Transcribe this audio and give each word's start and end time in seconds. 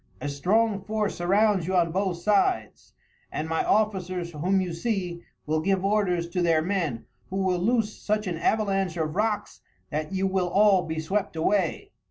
A 0.19 0.29
strong 0.29 0.81
force 0.81 1.13
surrounds 1.17 1.67
you 1.67 1.75
on 1.75 1.91
both 1.91 2.17
sides, 2.17 2.93
and 3.31 3.47
my 3.47 3.63
officers, 3.63 4.31
whom 4.31 4.59
you 4.59 4.73
see, 4.73 5.21
will 5.45 5.61
give 5.61 5.85
orders 5.85 6.27
to 6.29 6.41
their 6.41 6.63
men, 6.63 7.05
who 7.29 7.35
will 7.37 7.59
loose 7.59 8.01
such 8.01 8.25
an 8.25 8.39
avalanche 8.39 8.97
of 8.97 9.15
rocks 9.15 9.61
that 9.91 10.11
you 10.11 10.25
will 10.25 10.49
all 10.49 10.81
be 10.87 10.99
swept 10.99 11.35
away." 11.35 11.91